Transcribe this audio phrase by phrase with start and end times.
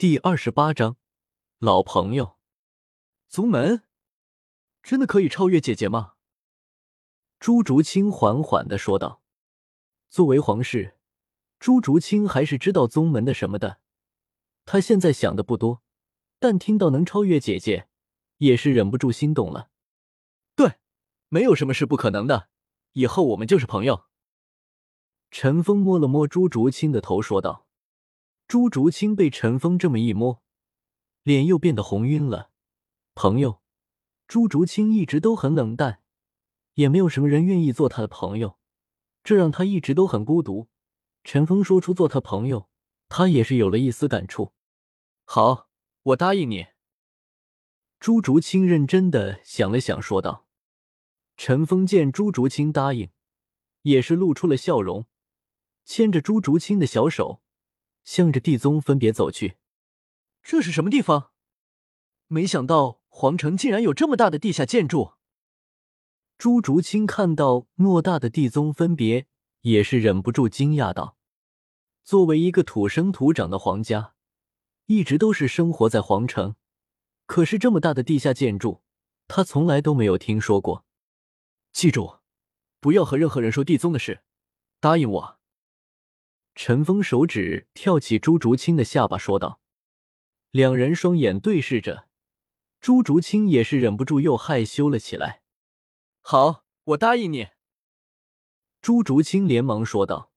[0.00, 0.96] 第二十八章，
[1.58, 2.38] 老朋友，
[3.28, 3.82] 宗门
[4.82, 6.14] 真的可以超越姐姐吗？
[7.38, 9.20] 朱竹清缓缓的说道。
[10.08, 10.96] 作为皇室，
[11.58, 13.82] 朱竹清还是知道宗门的什么的。
[14.64, 15.82] 他现在想的不多，
[16.38, 17.86] 但听到能超越姐姐，
[18.38, 19.68] 也是忍不住心动了。
[20.56, 20.76] 对，
[21.28, 22.48] 没有什么是不可能的。
[22.92, 24.06] 以后我们就是朋友。
[25.30, 27.66] 陈峰摸了摸朱竹清的头，说道。
[28.50, 30.42] 朱竹清被陈峰这么一摸，
[31.22, 32.50] 脸又变得红晕了。
[33.14, 33.60] 朋友，
[34.26, 36.02] 朱竹清一直都很冷淡，
[36.74, 38.58] 也没有什么人愿意做他的朋友，
[39.22, 40.66] 这让他一直都很孤独。
[41.22, 42.68] 陈峰说出做他朋友，
[43.08, 44.52] 他也是有了一丝感触。
[45.24, 45.68] 好，
[46.02, 46.66] 我答应你。
[48.00, 50.48] 朱竹清认真的想了想，说道。
[51.36, 53.10] 陈峰见朱竹清答应，
[53.82, 55.06] 也是露出了笑容，
[55.84, 57.40] 牵着朱竹清的小手。
[58.04, 59.56] 向着地宗分别走去。
[60.42, 61.30] 这是什么地方？
[62.28, 65.14] 没想到皇城竟然有这么大的地下建筑。
[66.38, 69.26] 朱竹清看到偌大的地宗分别，
[69.60, 71.18] 也是忍不住惊讶道
[72.02, 74.14] ：“作为一个土生土长的皇家，
[74.86, 76.56] 一直都是生活在皇城，
[77.26, 78.82] 可是这么大的地下建筑，
[79.28, 80.86] 他从来都没有听说过。
[81.72, 82.20] 记住，
[82.80, 84.22] 不要和任何人说地宗的事，
[84.80, 85.39] 答应我。”
[86.62, 89.62] 陈峰手指跳起朱竹清的下巴，说道
[90.52, 92.06] ：“两人双眼对视着，
[92.82, 95.40] 朱竹清也是忍不住又害羞了起来。
[96.20, 97.46] 好，我答应你。”
[98.82, 100.32] 朱竹清连忙说道。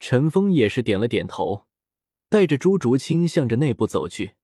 [0.00, 1.68] 陈峰也是点了点头，
[2.28, 4.34] 带着朱竹清向着内部走去。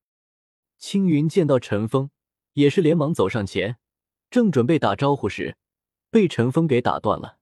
[0.77, 2.09] 青云见到陈峰，
[2.53, 3.79] 也是连忙走上前，
[4.29, 5.57] 正准备打招呼时，
[6.09, 7.39] 被陈峰给打断了：“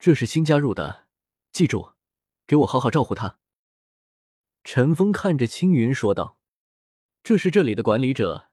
[0.00, 1.06] 这是新加入的，
[1.52, 1.90] 记住。”
[2.46, 3.38] 给我好好照顾他。
[4.62, 6.38] 陈峰看着青云说道
[7.22, 8.48] ：“这是这里的管理者，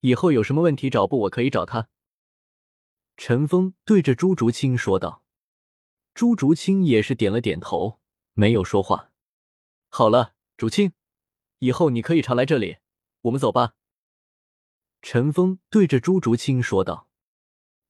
[0.00, 1.88] 以后有什么问题找不我可以找他。”
[3.16, 5.22] 陈峰对着朱竹清说道。
[6.14, 8.00] 朱竹清也是点了点头，
[8.34, 9.10] 没有说话。
[9.88, 10.92] 好了，竹清，
[11.58, 12.78] 以后你可以常来这里。
[13.22, 13.74] 我们走吧。
[15.02, 17.08] 陈峰对着朱竹清说道。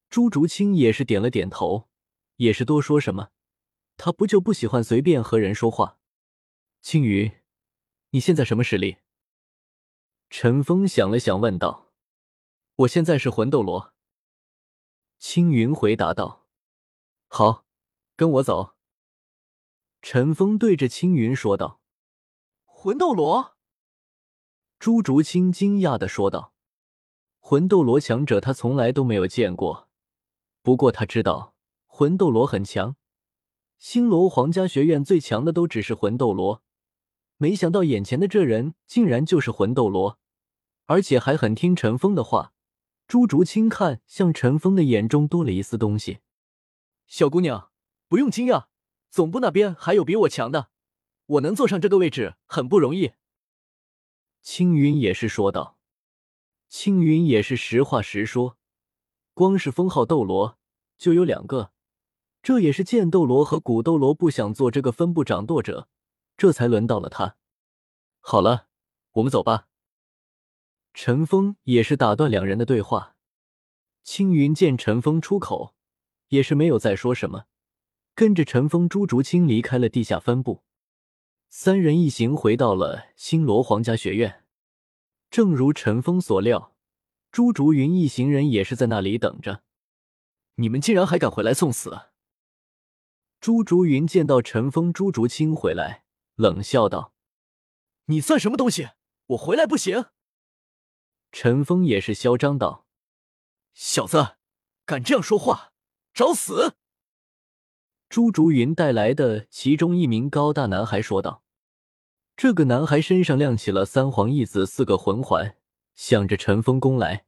[0.08, 1.88] 朱竹清也是点了点头，
[2.36, 3.30] 也是多说什么。
[3.96, 5.98] 他不就不喜欢随便和人说话？
[6.80, 7.40] 青云，
[8.10, 8.98] 你现在什么实力？
[10.30, 11.92] 陈峰想了想，问道
[12.76, 13.94] ：“我现在是魂斗罗。”
[15.18, 16.46] 青云回答道
[17.28, 17.64] ：“好，
[18.16, 18.74] 跟我走。”
[20.02, 21.80] 陈峰对着青云说道
[22.66, 23.56] ：“魂斗罗。”
[24.78, 26.52] 朱竹清惊讶的说道
[27.38, 29.88] ：“魂斗罗强者，他从来都没有见过。
[30.62, 31.54] 不过他知道
[31.86, 32.96] 魂斗罗很强。”
[33.84, 36.62] 星罗皇家学院最强的都只是魂斗罗，
[37.36, 40.18] 没想到眼前的这人竟然就是魂斗罗，
[40.86, 42.54] 而且还很听陈峰的话。
[43.06, 46.20] 朱竹清看向陈峰的眼中多了一丝东西。
[47.06, 47.70] 小姑娘，
[48.08, 48.68] 不用惊讶，
[49.10, 50.70] 总部那边还有比我强的，
[51.26, 53.12] 我能坐上这个位置很不容易。
[54.40, 55.76] 青云也是说道。
[56.70, 58.56] 青云也是实话实说，
[59.34, 60.58] 光是封号斗罗
[60.96, 61.73] 就有两个。
[62.44, 65.88] 这也是剑斗罗和古斗罗不想做这个分部掌舵者，
[66.36, 67.36] 这才轮到了他。
[68.20, 68.66] 好了，
[69.12, 69.68] 我们走吧。
[70.92, 73.16] 陈峰也是打断两人的对话。
[74.02, 75.74] 青云见陈峰出口，
[76.28, 77.46] 也是没有再说什么，
[78.14, 80.64] 跟着陈峰、朱竹清离开了地下分部。
[81.48, 84.44] 三人一行回到了星罗皇家学院。
[85.30, 86.74] 正如陈峰所料，
[87.32, 89.62] 朱竹云一行人也是在那里等着。
[90.56, 92.00] 你们竟然还敢回来送死！
[93.44, 97.12] 朱竹云见到陈峰、朱竹清回来，冷笑道
[98.08, 98.92] ：“你算什么东西？
[99.26, 100.06] 我回来不行？”
[101.30, 102.86] 陈峰也是嚣张道
[103.74, 104.36] ：“小子，
[104.86, 105.74] 敢这样说话，
[106.14, 106.76] 找死！”
[108.08, 111.42] 朱竹云带来的其中一名高大男孩说道
[112.34, 115.58] ：“这个男孩身上亮起了三皇一子四个魂环，
[115.94, 117.26] 向着陈峰攻来。”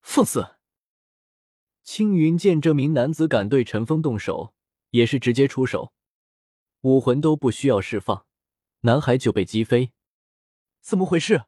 [0.00, 0.54] 放肆！
[1.82, 4.54] 青云见这名男子敢对陈峰动手。
[4.94, 5.92] 也是直接出手，
[6.82, 8.26] 武魂都不需要释放，
[8.82, 9.92] 男孩就被击飞。
[10.80, 11.46] 怎么回事？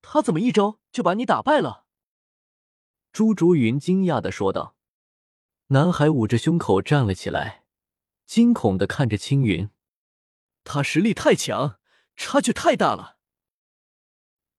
[0.00, 1.84] 他怎么一招就把你打败了？
[3.12, 4.76] 朱竹云惊讶的说道。
[5.66, 7.64] 男孩捂着胸口站了起来，
[8.24, 9.68] 惊恐的看着青云。
[10.64, 11.78] 他实力太强，
[12.16, 13.18] 差距太大了。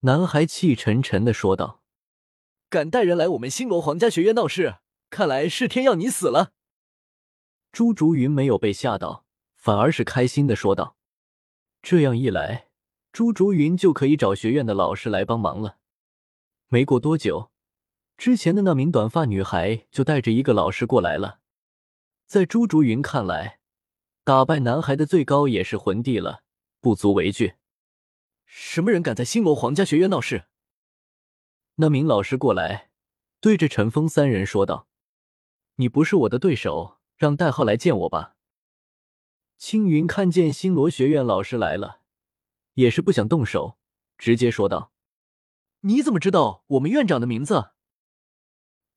[0.00, 1.82] 男孩气沉沉的说道
[2.70, 4.76] ：“敢带人来我们星罗皇家学院闹事，
[5.10, 6.52] 看来是天要你死了。”
[7.72, 9.24] 朱竹云没有被吓到，
[9.54, 10.96] 反而是开心的说道
[11.82, 12.68] ：“这样一来，
[13.12, 15.78] 朱竹云就可以找学院的老师来帮忙了。
[16.68, 17.50] 没过多久，
[18.16, 21.40] 之前的那名短发女孩就带着一个老师过来了。
[22.26, 23.60] 在朱竹云看来，
[24.24, 26.42] 打败男孩的最高也是魂帝了，
[26.80, 27.54] 不足为惧。
[28.44, 30.44] 什么人敢在星罗皇家学院闹事？
[31.76, 32.90] 那名老师过来，
[33.40, 34.88] 对着陈峰三人说道
[35.76, 38.36] ：“你不是我的对手，让代号来见我吧。”
[39.58, 42.00] 青云看见星罗学院老师来了，
[42.74, 43.76] 也是不想动手，
[44.16, 44.92] 直接说道
[45.82, 47.72] ：“你怎么知道我们院长的名字？”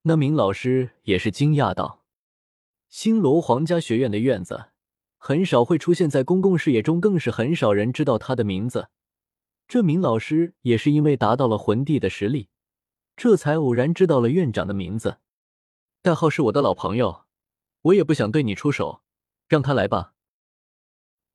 [0.03, 2.03] 那名老师也是惊讶道
[2.89, 4.69] ：“星罗皇家学院的院子
[5.17, 8.89] 很少会出现在公共视野中，更是很少人知道他的名字。
[9.67, 12.49] 这名老师也是因为达到了魂帝的实力，
[13.15, 15.19] 这才偶然知道了院长的名字。
[16.01, 17.25] 代号是我的老朋友，
[17.83, 19.01] 我也不想对你出手，
[19.47, 20.13] 让他来吧。”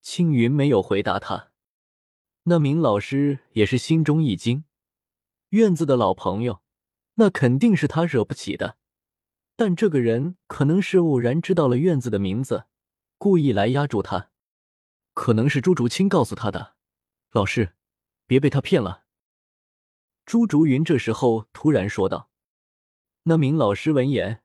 [0.01, 1.51] 青云没有回答他，
[2.43, 4.63] 那名老师也是心中一惊。
[5.49, 6.61] 院子的老朋友，
[7.15, 8.77] 那肯定是他惹不起的。
[9.55, 12.65] 但这个人可能是偶然知道了院子的名字，
[13.17, 14.29] 故意来压住他。
[15.13, 16.75] 可能是朱竹清告诉他的。
[17.31, 17.73] 老师，
[18.27, 19.05] 别被他骗了。
[20.25, 22.29] 朱竹云这时候突然说道。
[23.23, 24.43] 那名老师闻言，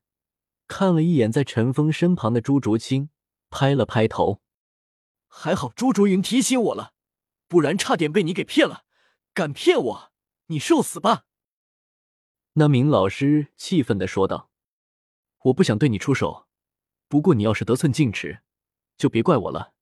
[0.73, 3.11] 看了一眼在陈峰身旁的朱竹清，
[3.51, 4.41] 拍了拍头。
[5.29, 6.95] 还好朱竹云提醒我了，
[7.47, 8.87] 不然差点被你给骗了。
[9.35, 10.13] 敢骗我，
[10.47, 11.27] 你受死吧！
[12.55, 14.49] 那名老师气愤的说道
[15.45, 16.47] ：“我不想对你出手，
[17.07, 18.41] 不过你要是得寸进尺，
[18.97, 19.75] 就别怪我了。”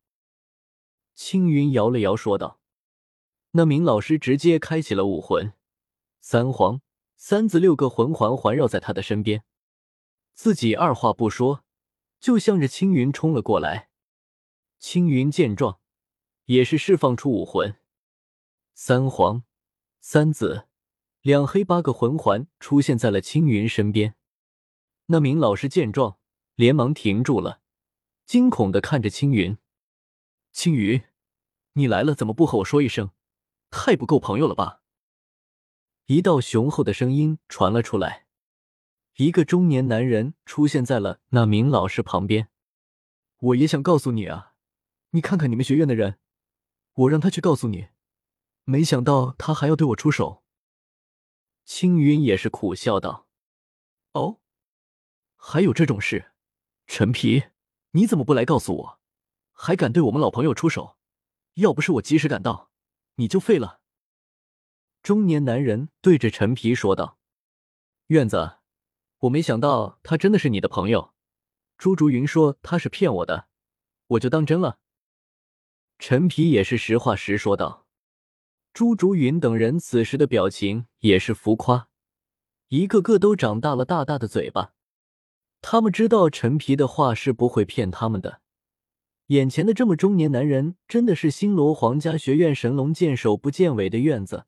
[1.15, 2.59] 青云摇了摇说道。
[3.53, 5.53] 那名老师直接开启了武魂，
[6.21, 6.81] 三皇、
[7.15, 9.45] 三子六个魂环环绕在他的身边，
[10.43, 11.67] 自己二话不说，
[12.19, 13.91] 就向着青云冲了过来。
[14.79, 15.81] 青云见状，
[16.47, 17.77] 也是释放出武魂，
[18.73, 19.45] 三黄、
[20.01, 20.67] 三紫、
[21.21, 24.17] 两黑八个魂环出现在了青云身边。
[25.09, 26.19] 那名老师见状，
[26.55, 27.61] 连忙停住了，
[28.25, 29.59] 惊恐的看着青云
[30.53, 31.03] ：“青云，
[31.75, 33.11] 你来了，怎么不和我说一声？
[33.69, 34.81] 太不够朋友了吧？”
[36.09, 38.25] 一道雄厚的声音传了出来，
[39.21, 42.49] 一个中年男人出现在了那名老师旁边
[43.39, 44.55] ：“我也想告诉你啊。”
[45.13, 46.19] 你看看你们学院的人，
[46.95, 47.89] 我让他去告诉你，
[48.65, 50.43] 没想到他还要对我出手。
[51.67, 53.27] 青云也是苦笑道
[54.15, 54.41] ：“哦，
[55.37, 56.33] 还有这种事？
[56.87, 57.43] 陈皮，
[57.91, 59.01] 你怎么不来告诉我？
[59.53, 60.97] 还敢对我们老朋友出手？
[61.57, 62.71] 要不是我及时赶到，
[63.17, 63.83] 你就废了。”
[65.05, 67.19] 中年男人对着陈皮说道
[68.09, 68.60] ：“院子，
[69.21, 71.13] 我没想到他真的是你的朋友。
[71.77, 73.47] 朱竹云说他是骗我的，
[74.09, 74.79] 我就当真了。”
[75.99, 77.87] 陈皮也是实话实说道，
[78.73, 81.89] 朱竹云等人此时的表情也是浮夸，
[82.69, 84.73] 一个个都长大了大大的嘴巴。
[85.61, 88.41] 他们知道陈皮的话是不会骗他们的。
[89.27, 94.47] 眼前的这么中年男人，真的是星罗皇家学院神龙见首不见尾的院子，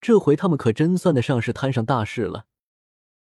[0.00, 2.46] 这回他们可真算得上是摊上大事了。